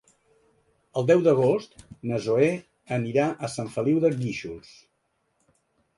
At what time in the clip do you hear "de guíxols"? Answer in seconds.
4.07-4.77